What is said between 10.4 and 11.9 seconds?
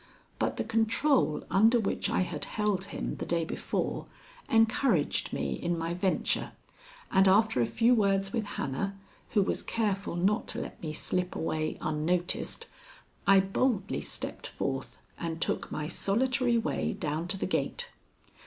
to let me slip away